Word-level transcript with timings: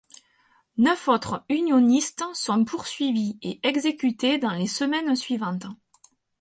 Neuf 0.77 1.07
autres 1.09 1.45
unionistes 1.47 2.23
sont 2.33 2.65
poursuivis 2.65 3.37
et 3.43 3.59
exécutés 3.61 4.39
dans 4.39 4.49
les 4.49 4.65
semaines 4.65 5.15
suivantes. 5.15 5.67